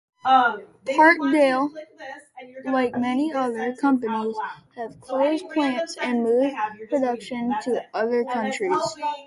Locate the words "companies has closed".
3.75-5.47